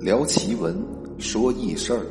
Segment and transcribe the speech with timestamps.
[0.00, 0.80] 聊奇闻，
[1.18, 2.06] 说异事儿，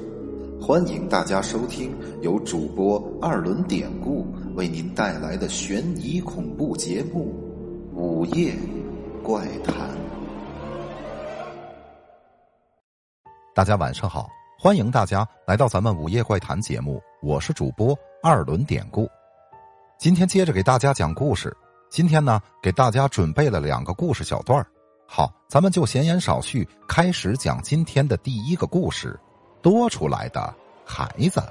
[0.62, 7.34] 欢迎大家收听由主播二轮典故为您带来的悬疑恐怖节目
[7.96, 8.54] 《午夜
[9.24, 9.74] 怪谈》。
[13.56, 14.28] 大家晚上好，
[14.60, 19.08] 欢迎大家来到咱们《午夜怪谈》节目，我是主播二轮典故。
[19.98, 21.56] 今天接着给大家讲故事。
[21.90, 24.68] 今天呢，给大家准备了两个故事小段儿
[25.08, 29.18] 好，咱们就闲言少叙，开始讲今天的第一个故事：
[29.62, 30.54] 多出来的
[30.86, 31.42] 孩子。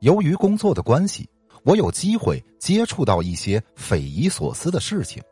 [0.00, 1.28] 由于工作的关系，
[1.64, 5.22] 我有机会接触到一些匪夷所思的事情。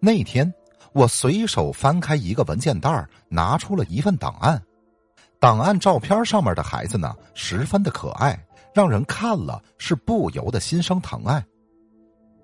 [0.00, 0.50] 那天，
[0.94, 4.60] 我随手翻开一个文件袋拿出了一份档案。
[5.38, 8.38] 档案照片上面的孩子呢，十分的可爱。
[8.72, 11.44] 让人看了是不由得心生疼爱。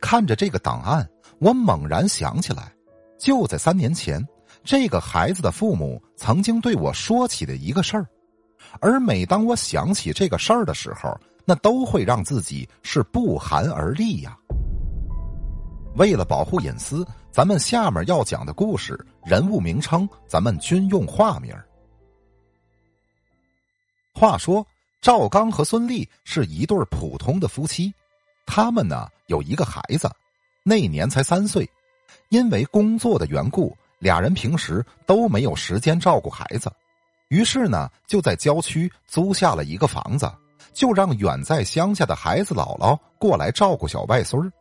[0.00, 1.08] 看着这个档案，
[1.38, 2.72] 我猛然想起来，
[3.18, 4.24] 就在三年前，
[4.64, 8.06] 这个孩子的父母曾经对我说起的一个事儿。
[8.80, 14.36] 而每当我想起这个事儿的时候，那都会让自己是不寒而栗呀。
[15.96, 21.54] 为了保护隐私，咱们下面要讲的故事人物名称，咱们均用化名。
[24.14, 24.66] 话说。
[25.02, 27.94] 赵刚和孙俪是一对普通的夫妻，
[28.44, 30.10] 他们呢有一个孩子，
[30.68, 31.68] 那年才三岁。
[32.28, 36.68] 因为工作的缘故，俩人平时都没有时间照顾孩子，
[37.28, 40.28] 于是呢就在郊区租下了一个房子，
[40.74, 44.52] 就让远在乡下的孩子姥姥过来照顾小外孙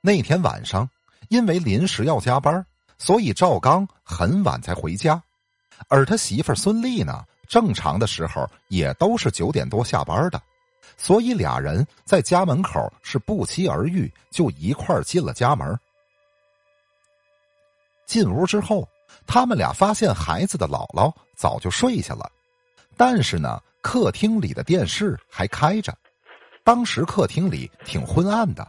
[0.00, 0.88] 那天晚上，
[1.28, 2.64] 因为临时要加班，
[2.98, 5.20] 所以赵刚很晚才回家，
[5.88, 7.24] 而他媳妇孙俪呢。
[7.48, 10.40] 正常的时候也都是九点多下班的，
[11.02, 15.76] 所以俩人在家门口是不期而遇，就一块进了家门。
[18.06, 18.88] 进屋之后，
[19.26, 22.30] 他们俩发现孩子的姥姥早就睡下了，
[22.96, 25.92] 但是呢，客厅里的电视还开着。
[26.62, 28.64] 当时客厅里挺昏暗的，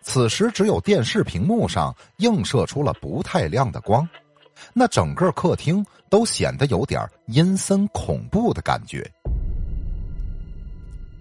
[0.00, 4.08] 此时只有电视屏幕上映射出了不太亮的光。
[4.72, 9.06] 那整个客厅都显得有点阴森恐怖的感觉。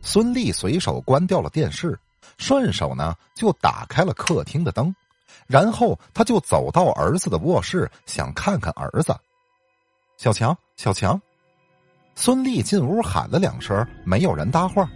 [0.06, 1.98] 孙俪随手关掉了电视，
[2.38, 4.94] 顺手呢就打开了客厅的灯，
[5.48, 9.16] 然后他就走到儿子的卧室，想看看儿子。
[10.18, 11.20] 小强，小强，
[12.16, 14.88] 孙俪进屋喊了两声，没有人搭话，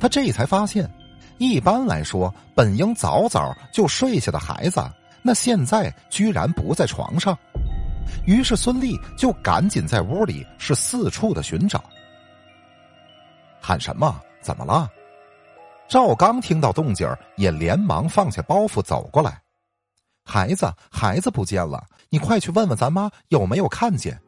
[0.00, 0.90] 他这才发现，
[1.36, 4.82] 一般来说本应早早就睡下的孩子，
[5.22, 7.38] 那现在居然不在床上。
[8.26, 11.84] 于是孙俪就赶紧在屋里是四处的寻找，
[13.60, 14.18] 喊什么？
[14.40, 14.90] 怎么了？
[15.88, 19.40] 赵刚听到动静也连忙放下包袱走过来。
[20.24, 24.20] 孩子，孩子不见了，你快去问问咱妈有没有看见。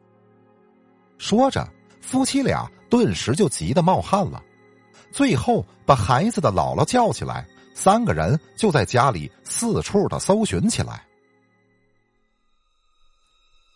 [1.19, 1.67] 说着，
[2.01, 4.41] 夫妻俩顿时就急得冒汗了，
[5.11, 11.05] 最后把孩子的姥姥叫起来，三个人就在家里四处的搜寻起来。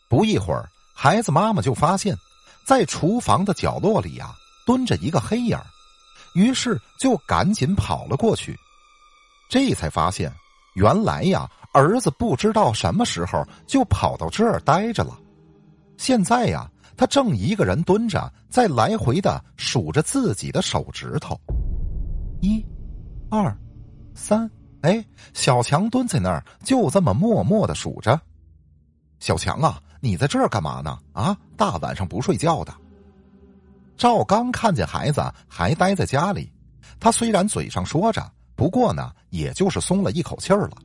[0.09, 2.17] 不一会儿，孩子妈妈就发现，
[2.65, 4.33] 在厨房的角落里呀，
[4.65, 5.55] 蹲着一个黑影
[6.35, 8.55] 于是就赶紧跑了过去。
[9.49, 10.31] 这才发现，
[10.75, 15.17] 原来呀，儿子不知道什么时候就跑到这儿待着了。
[15.97, 21.39] 现在呀，他正一个人蹲着，在来回的数着自己的手指头，
[22.41, 22.63] 一、
[23.29, 23.57] 二、
[24.13, 24.49] 三。
[24.81, 25.03] 哎，
[25.33, 28.21] 小强蹲在那儿，就这么默默的数着。
[29.19, 29.81] 小强啊！
[29.99, 30.99] 你在这儿干嘛呢？
[31.13, 32.71] 啊，大晚上不睡觉的。
[33.97, 36.51] 赵刚看见孩子还待在家里，
[36.99, 38.21] 他虽然嘴上说着，
[38.55, 40.77] 不过呢，也就是松了一口气儿了。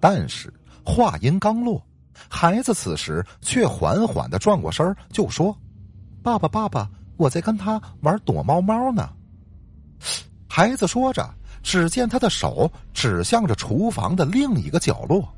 [0.00, 0.52] 但是
[0.84, 1.80] 话音刚落，
[2.28, 5.56] 孩子此时却缓缓的转过身就说
[6.22, 9.08] ：“爸爸，爸爸，我在跟他玩躲猫猫呢。”
[10.48, 11.28] 孩子说着，
[11.62, 15.28] 只见他的手指向着厨房的另一个角落，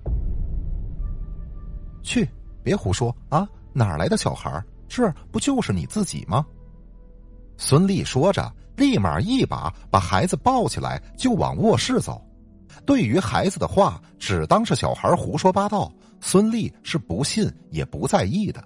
[2.03, 2.29] 去。
[2.61, 3.49] 别胡说啊！
[3.73, 4.63] 哪来的小孩？
[4.89, 6.45] 这不就是你自己吗？
[7.59, 12.25] 孙俪说着，立马一把把孩子抱起来，就往卧室走。
[12.87, 18.63] 对于孩子的话，只当是小孩胡说八道，孙俪是不信也不在意的。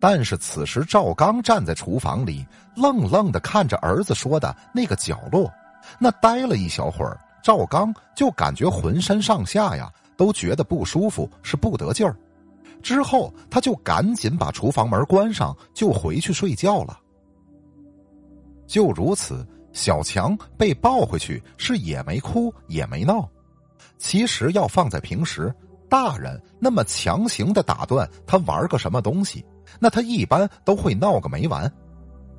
[0.00, 2.44] 但是此时赵刚站在厨房里，
[2.76, 5.50] 愣愣的看着儿子说的那个角落，
[5.98, 9.90] 那呆了一小会儿，赵刚就感觉浑身上下呀。
[10.18, 12.16] 都觉得不舒服，是不得劲儿。
[12.82, 16.98] 之后，他就赶紧把厨房门关上，就回去睡觉了。
[18.66, 23.28] 就如此，小强被抱回去，是也没哭也没闹。
[23.96, 25.52] 其实要放在平时，
[25.88, 29.44] 大人那么强行的打断他玩个什么东西，
[29.80, 31.70] 那他一般都会闹个没完。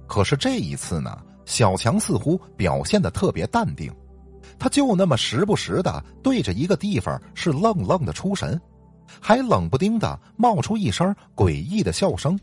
[0.07, 3.92] 可是这一次呢，小强似乎表现的特别淡定，
[4.57, 8.59] 他就那么时不时的对着一个地方是愣愣的出神，
[9.21, 12.39] 还冷不丁的冒出一声诡异的笑声。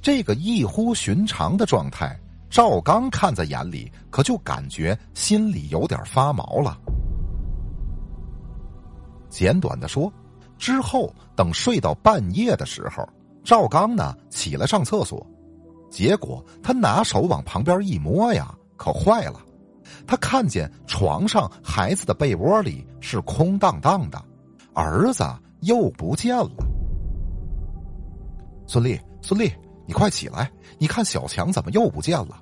[0.00, 2.18] 这个异乎寻常的状态，
[2.50, 6.78] 赵刚看在眼里，可就感觉心里有点发毛了。
[9.28, 10.12] 简短的说，
[10.58, 13.08] 之后等睡到半夜的时候，
[13.42, 15.24] 赵刚呢起来上厕所。
[15.88, 19.40] 结果他拿手往旁边一摸呀，可坏了！
[20.06, 24.22] 他看见床上孩子的被窝里是空荡荡的，
[24.74, 25.22] 儿子
[25.62, 26.50] 又不见了。
[28.66, 29.52] 孙俪，孙俪，
[29.86, 30.50] 你快起来！
[30.78, 32.40] 你看小强怎么又不见了？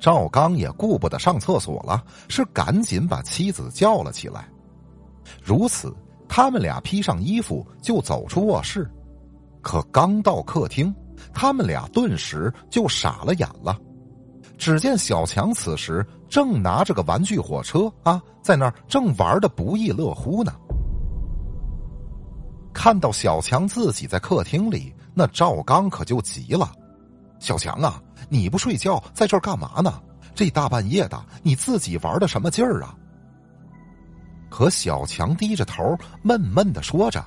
[0.00, 4.48] 赵刚也顾不得上厕所了，是赶紧把妻子叫了起来。
[5.42, 5.94] 如此，
[6.28, 8.90] 他们俩披上衣服就走出卧室，
[9.60, 10.92] 可刚到客厅。
[11.32, 13.78] 他们俩顿时就傻了眼了，
[14.58, 20.52] 只见小强此时正拿着个玩具火车啊，在那儿正玩的不亦乐乎呢。
[22.72, 26.72] 看到小强自己在客厅里，那赵刚可就急了
[27.38, 30.02] ：“小强啊，你不睡觉，在这儿干嘛呢？
[30.34, 32.96] 这大半夜的，你自己玩的什么劲儿啊？”
[34.50, 37.24] 可小强低着头，闷闷的说着：“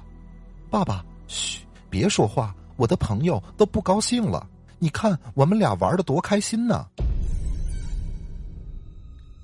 [0.69, 1.59] 爸爸，嘘，
[1.89, 4.45] 别说话。”我的朋友都不高兴了，
[4.79, 6.85] 你看我们俩玩的多开心呢！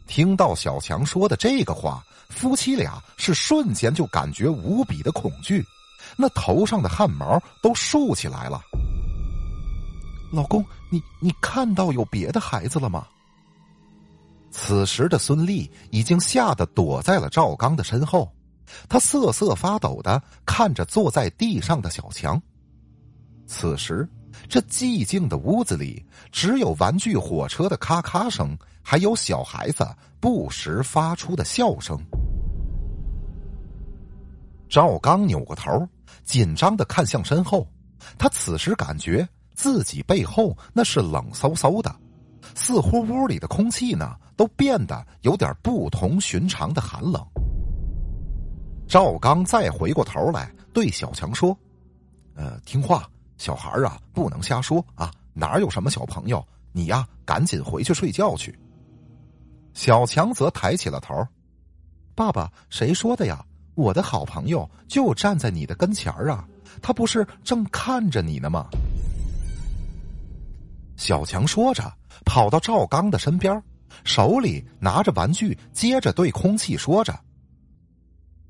[0.06, 5.66] 听到小强说的这个话，夫妻俩是瞬间就感觉无比的恐惧，
[6.22, 8.62] 那头上的汗毛都竖起来了。
[10.32, 13.08] 老公，你你看到有别的孩子了吗？
[14.52, 18.32] 此时的孙俪已经吓得躲在了赵刚的身后，
[18.88, 22.42] 他瑟瑟发抖的看着坐在地上的小强。
[23.48, 24.08] 此时，
[24.48, 29.86] 这寂静的屋子里只有玩具火车的咔咔声，还有小孩子
[30.20, 31.98] 不时发出的笑声。
[34.70, 35.86] 赵刚扭过头，
[36.24, 37.68] 紧张的看向身后，
[38.18, 41.94] 他此时感觉自己背后那是冷飕飕的，
[42.56, 47.26] 似乎屋里的空气呢都变得有点不同寻常的寒冷。
[48.88, 51.58] 赵刚再回过头来对小强说
[52.36, 53.08] ：“呃，听话。”
[53.42, 55.12] 小孩啊，不能瞎说啊！
[55.34, 56.46] 哪有什么小朋友？
[56.72, 58.56] 你呀，赶紧回去睡觉去。
[59.74, 61.28] 小强则抬起了头。
[62.14, 63.44] 爸爸，谁说的呀？
[63.82, 66.48] 我的好朋友就站在你的跟前儿啊，
[66.84, 68.68] 他不是正看着你呢吗？
[70.96, 71.92] 小强说着，
[72.24, 73.62] 跑到赵刚的身边，
[74.04, 77.20] 手里拿着玩具，接着对空气说着：“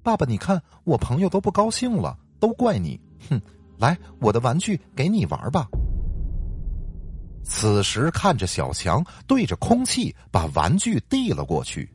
[0.03, 2.99] 爸爸，你看我朋友都不高兴了，都怪你，
[3.29, 3.41] 哼！”
[3.79, 5.65] 来，我的玩具给你玩吧。
[7.43, 11.89] 此时看着小强对着空气把玩具递了过去，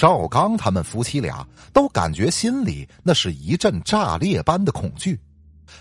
[0.00, 5.20] 赵刚他们夫妻俩都感觉心里那是一阵炸裂般的恐惧。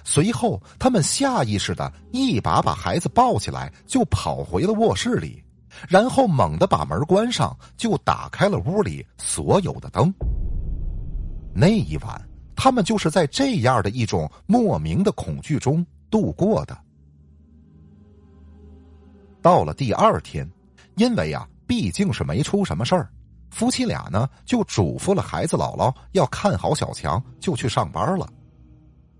[0.03, 5.41] 随后，他们下意识的一把把孩子抱起来，就跑回了卧室里，
[5.87, 10.13] 然后猛地把门关上，就打开了屋里所有的灯。
[11.55, 12.21] 那一晚。
[12.57, 16.77] 他们就是在这样的一种莫名的恐惧中度过的。
[19.41, 20.45] 到了第二天，
[20.97, 23.09] 因为呀，毕竟是没出什么事儿，
[23.49, 28.27] 夫妻俩呢就嘱咐了孩子姥姥要看好小强，就去上班了。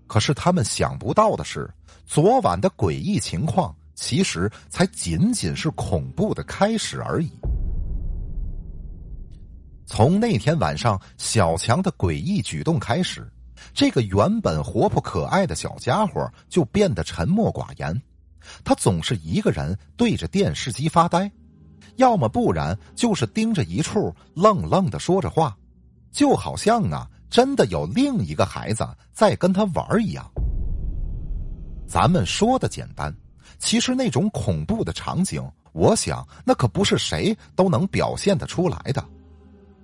[0.06, 1.68] 可是他们想不到的是，
[2.06, 7.30] 昨晚的诡异情况其实才仅仅是恐怖的开始而已。
[9.86, 13.28] 从那天晚上小强的诡异举动开始，
[13.74, 18.00] 这个原本活泼可爱的小家伙就变得沉默寡言。
[18.64, 21.30] 他总是一个人对着电视机发呆，
[21.96, 25.56] 要么不然就是盯着一处愣愣的说着话，
[26.10, 30.24] 就好像啊，真的有另一个孩子在跟他玩一样。
[31.86, 33.14] 咱们说的简单，
[33.58, 35.42] 其实那种恐怖的场景，
[35.72, 39.04] 我想那可不是谁都能表现得出来的。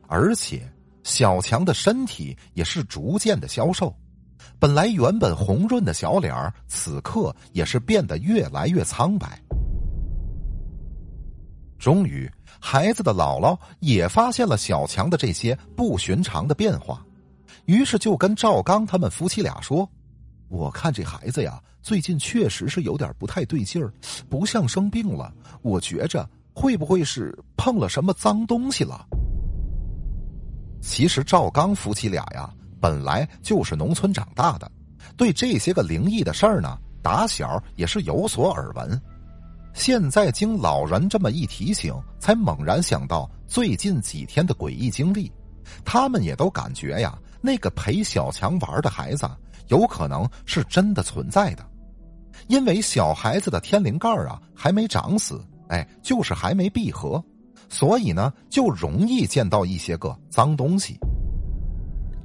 [0.06, 0.66] 而且，
[1.02, 3.92] 小强的身体也是逐渐的消瘦，
[4.58, 9.40] 本来原本红润的小脸儿，此刻也是变得越来越苍白。
[11.78, 17.04] 终于，孩子的姥姥也发现了小强的这些不寻常的变化，
[17.66, 19.88] 于是就跟赵刚他们夫妻俩说
[20.48, 23.92] ：“我看这孩子呀，最近确实是有点不太对劲儿，
[24.28, 29.06] 不像生病了，我觉着会不会是碰了什么脏东西了？”
[30.80, 32.48] 其实赵刚夫妻俩呀，
[32.80, 34.70] 本来就是农村长大的，
[35.16, 39.00] 对这些个灵异的事儿呢，打小也是有所耳闻。
[39.76, 45.30] 现在经老人这么一提醒，才猛然想到最近几天的诡异经历。
[45.84, 49.28] 他们也都感觉呀，那个陪小强玩的孩子
[49.68, 51.66] 有可能是真的存在的，
[52.48, 57.22] 因为小孩子的天灵盖啊还没长死，哎，就是还没闭合，
[57.68, 60.98] 所以呢就容易见到一些个脏东西。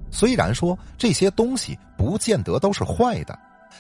[0.10, 3.38] 虽然说这些东西不见得都是坏的，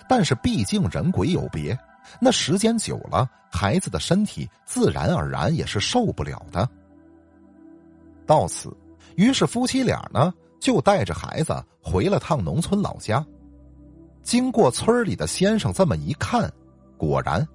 [0.09, 1.77] 但是毕竟人鬼有别，
[2.19, 6.67] 那时间久了，孩子的身体自然而然也是受不了的。
[8.25, 8.75] 到此，
[9.15, 13.25] 于是夫妻俩呢就带着孩子回了趟农村老家。
[14.23, 16.51] 经过村里的先生这么一看，
[16.97, 17.45] 果然，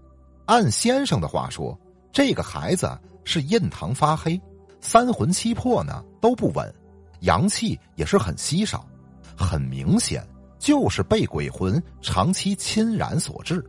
[0.47, 1.79] 按先生的话说，
[2.11, 2.91] 这个孩子
[3.25, 4.41] 是印堂发黑，
[4.81, 6.75] 三魂七魄呢都不稳。
[7.21, 8.87] 阳气也是很稀少，
[9.37, 10.27] 很明显
[10.59, 13.65] 就是被鬼魂长期侵染所致。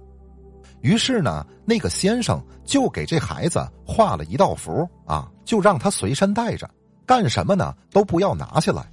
[0.81, 6.69] 于是呢，那个先生就给这孩子画了一道符啊，就让他随身带着，
[7.05, 8.85] 干什么呢都不要拿下来。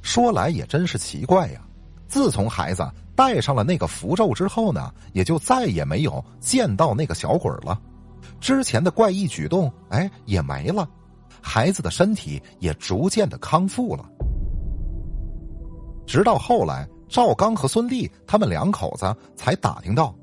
[0.00, 1.60] 说来也真是奇怪呀，
[2.06, 7.80] 自从孩子带上了那个符咒之后呢，也就再也没有见到那个小鬼了，
[8.40, 10.88] 之前的怪异举动哎也没了。
[11.40, 14.04] 孩子的身体也逐渐的康复了，
[16.06, 20.14] 直到后来，赵刚和孙俪他们两口子才打听到，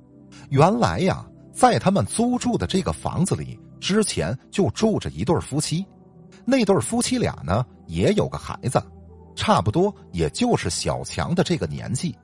[0.50, 5.85] 原来呀，在他们租住的这个房子里，之前就住着一对夫妻，
[6.45, 8.81] 那对夫妻俩呢也有个孩子，
[9.35, 12.17] 差不多也就是小强的这个年纪，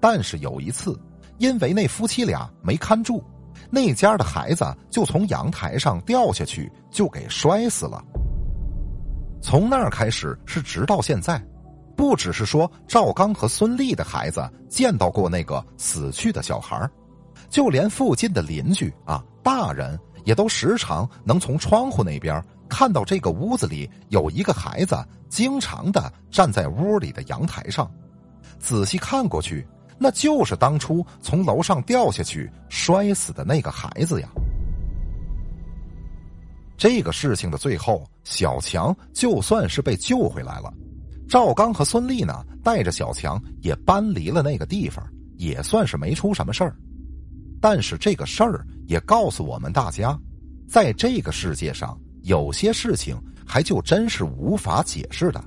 [0.00, 0.98] 但是有一次，
[1.38, 3.22] 因为那夫妻俩没看住。
[3.70, 8.04] 那家的孩子就从阳台上掉下去，就给摔死了。
[9.40, 11.42] 从那儿开始是直到现在，
[11.96, 16.88] 不只是说赵刚和孙俪的孩子见到过那个死去的小孩
[17.54, 24.96] 就连附近的邻居啊，大人也都时常能从窗户那边看到这个屋子里有一个孩子，
[25.28, 27.88] 经常的站在屋里的阳台上，
[28.58, 29.64] 仔细看过去。
[29.98, 34.28] 那就是当初从楼上掉下去摔死的那个孩子呀。
[36.76, 40.74] 这个事情的最后，小强就算是被救回来了。
[41.28, 45.06] 赵刚和孙俪呢，带着小强也搬离了那个地方，
[45.36, 46.74] 也算是没出什么事儿。
[47.64, 50.14] 但是这个事儿也告诉我们大家，
[50.68, 53.16] 在这个世界上，有些事情
[53.46, 55.42] 还就真是无法解释的。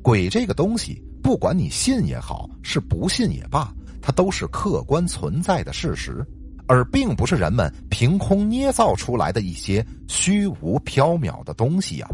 [0.00, 3.68] 鬼这个东西，不管你信也好，是不信也罢。
[4.00, 6.24] 它都是客观存在的事实，
[6.68, 12.06] 而并不是人们凭空捏造出来的一些虚无缥缈的东西呀。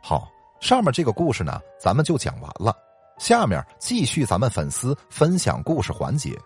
[0.00, 2.72] 好，上面这个故事呢，咱们就讲完了。
[3.18, 6.36] 下面继续咱们粉丝分享故事环节。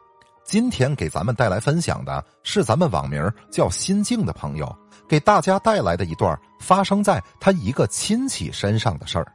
[0.44, 3.20] 今天给咱们带来分享的是咱们网名
[3.50, 4.72] 叫心静的朋友
[5.08, 9.26] 给大家带来的一段发生在他一个亲戚身上的事儿。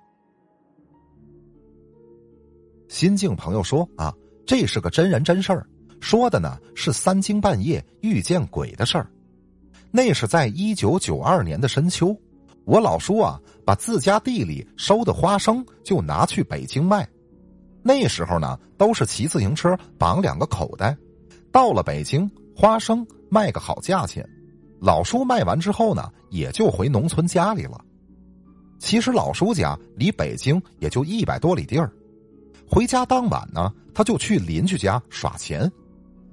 [2.87, 4.13] 心境朋友说：“啊，
[4.45, 5.65] 这是个真人真事儿，
[5.99, 9.09] 说的呢是三更半夜遇见鬼的事儿。
[9.91, 12.15] 那是在一九九二年的深秋，
[12.63, 17.05] 我老叔啊把自家地里收的花生就拿去北京卖。
[17.83, 20.95] 那时候呢都是骑自行车绑两个口袋，
[21.51, 24.27] 到了北京花生卖个好价钱。
[24.79, 27.79] 老叔卖完之后呢也就回农村家里了。
[28.79, 31.91] 其实老叔家离北京也就一百多里地儿。”
[32.67, 35.69] 回家当晚呢，他就去邻居家耍钱，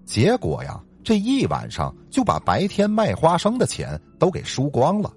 [0.06, 5.12] 结果呀，这一晚上就把白天卖花生的钱都给输光了。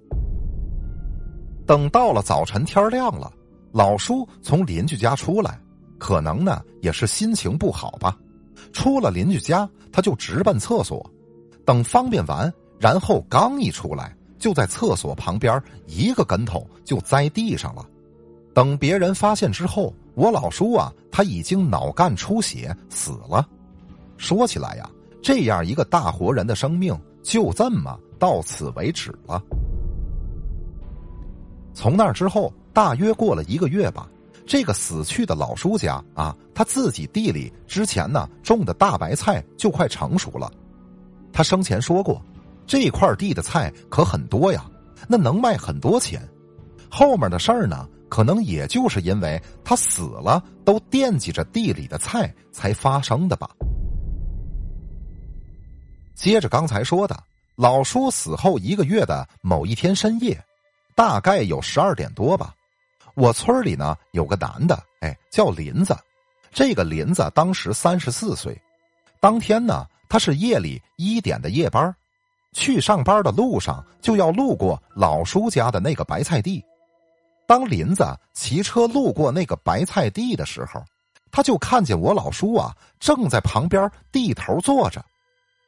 [1.67, 3.31] 等到了早晨天亮了，
[3.71, 5.59] 老叔从邻居家出来，
[6.01, 8.17] 可能呢也是心情不好吧，
[8.73, 11.07] 出了邻居家他就直奔厕所，
[11.63, 17.87] 等方便完，然后刚一出来，就在厕所旁边一个跟头就栽地上了。
[18.51, 19.93] 等别人发现之后。
[20.13, 23.47] 我老叔啊，他已经脑干出血死了。
[24.17, 24.87] 说起来呀，
[25.21, 26.93] 这样一个大活人的生命
[27.23, 29.41] 就这么到此为止了。
[31.73, 34.05] 从那之后，大约过了一个月吧，
[34.51, 40.51] 这个死去的老叔家啊，他自己地里之前呢种的大白菜就快成熟了。
[41.31, 42.21] 他生前说过，
[42.67, 44.69] 这块地的菜可很多呀，
[45.07, 46.21] 那能卖很多钱。
[46.89, 47.87] 后面的事儿呢？
[48.09, 53.49] 可能也就是因为他死了，都惦记着地里的菜才发生的吧。
[56.13, 57.17] 接着刚才说的，
[57.55, 60.37] 老叔死后一个月的某一天深夜，
[60.93, 62.53] 大概有十二点多吧，
[63.15, 65.95] 我村里呢有个男的，哎，叫林子。
[66.51, 68.59] 这个林子当时三十四岁。
[69.19, 71.95] 当天呢，他是夜里一点的夜班，
[72.53, 76.63] 去上班的路上就要路过老叔家的那个白菜地。
[77.47, 80.83] 当林子骑车路过那个白菜地的时候，
[81.31, 85.03] 他就看见我老叔啊正在旁边地头坐着。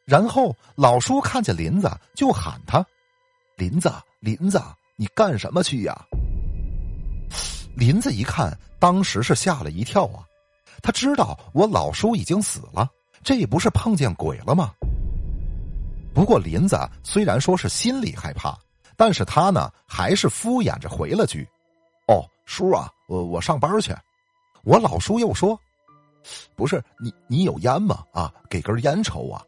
[0.05, 2.85] 然后老叔看见林子就喊他
[3.55, 4.61] ：“林子，林子，
[4.97, 5.95] 你干什么去呀？”
[7.75, 10.23] 林子一看，当时是吓了一跳啊！
[10.81, 12.87] 他知道我老叔已经死了，
[13.23, 14.71] 这不是碰见鬼了吗？
[16.13, 18.57] 不过林子虽然说是心里害怕，
[18.95, 21.47] 但是他呢还是敷衍着回了句
[22.07, 23.95] ：“哦，叔啊，我我上班去。”
[24.63, 25.59] 我老叔又说
[26.55, 28.03] ：“不是你，你有烟吗？
[28.13, 29.43] 啊，给根烟抽啊。”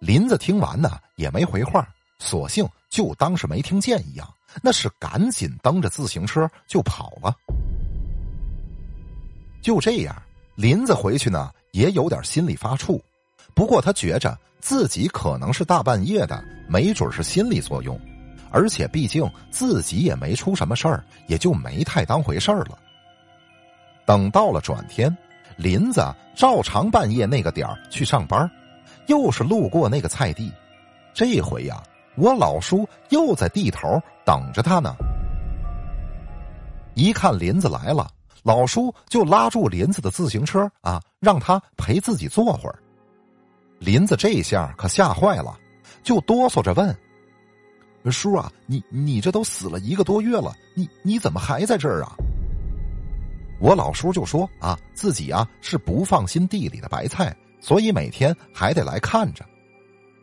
[0.00, 4.28] 林子听完呢也没回话，索性就当是没听见一样。
[4.62, 7.34] 那是赶紧蹬着自行车就跑了。
[9.62, 10.14] 就这样，
[10.56, 13.00] 林子回去呢也有点心里发怵，
[13.54, 17.98] 不过他觉着自己可能是大半夜的，没准是心理作用，
[18.50, 22.78] 而且毕竟自己也没出什么事儿，也就没太当回事儿了。
[24.06, 25.14] 等到了转天，
[25.56, 26.02] 林子
[26.34, 28.50] 照常半夜那个点儿去上班，
[29.06, 30.52] 又是路过那个菜地，
[31.14, 31.82] 这回呀。
[32.16, 34.94] 我老叔又在地头等着他呢。
[36.94, 38.08] 一看林子来了，
[38.44, 42.78] 老叔就拉住林子的自行车啊，让他陪自己坐会儿。
[43.80, 45.58] 林子这下可吓坏了，
[46.04, 46.96] 就哆嗦着问
[48.08, 52.12] ：“叔啊，你你这都死了一个多月了，你你怎么还在这儿啊？”
[53.60, 59.44] 我老叔就说：“啊，自己啊是不放心地里的白菜，所以每天还得来看着。”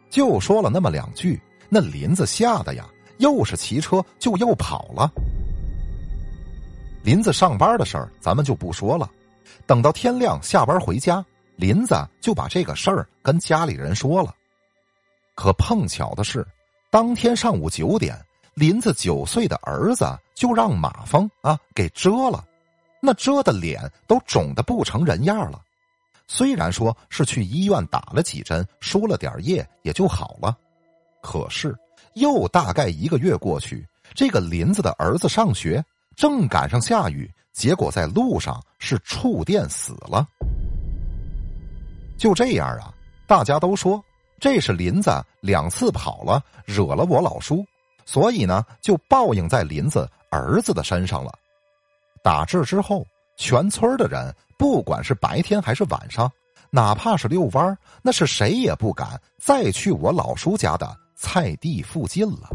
[0.10, 1.38] 就说了那么两句。
[1.70, 2.88] 那林子吓得呀，
[3.20, 5.12] 又是骑车就又跑了。
[7.04, 9.10] 林子上班的事儿咱们就不说了。
[9.66, 11.24] 等到天亮下班回家，
[11.56, 14.34] 林子就把这个事儿跟家里人说了。
[15.36, 16.46] 可碰巧的是，
[16.90, 18.18] 当天上午九点，
[18.54, 22.44] 林子九岁的儿子就让马蜂啊给蛰了，
[23.02, 25.62] 那蛰的脸都肿得不成人样了。
[26.28, 30.58] 虽然说是去医院打了几针，输了点液也就好了。
[31.22, 31.74] 可是，
[32.18, 35.84] 又大概一个月过去，这个林子的儿子上学，
[36.16, 40.28] 正赶上下雨，结果在路上是触电死了。
[42.18, 42.94] 就这样啊，
[43.28, 44.04] 大家都说
[44.40, 47.66] 这是林子两次跑了，惹了我老叔，
[48.06, 51.32] 所以呢，就报应在林子儿子的身上了。
[52.24, 53.06] 打这之后，
[53.38, 56.32] 全村的人，不管是白天还是晚上，
[56.72, 60.96] 哪怕是遛弯那是谁也不敢再去我老叔家的。
[61.18, 62.48] 菜地附近了。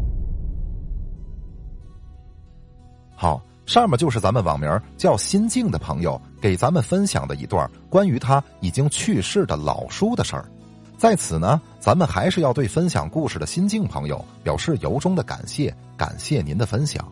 [3.13, 10.49] 好，上面就是咱们网名叫心静的朋友给咱们分享的一段关于他已经去世的老叔的事儿。
[10.97, 17.05] 在此呢，咱们还是要对分享故事的心静朋友表示由衷的感谢，感谢您的分享。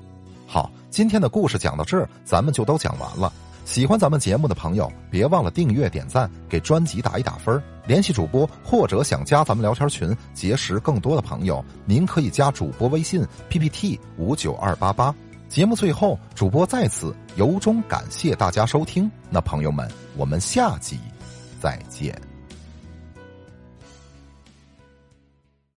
[0.48, 3.32] 好，今天的故事讲到这儿，咱们就都讲完了。
[3.64, 15.14] 喜欢咱们节目的朋友，别忘了订阅、点赞，给专辑打一打分联系主播或者想加咱们聊天群，结识更多的朋友，您可以加主播微信 PPT 五九二八八。
[15.48, 19.10] 节目最后，主播再次由衷感谢大家收听。
[19.30, 20.98] 那朋友们，我们下集
[21.62, 22.31] 再见。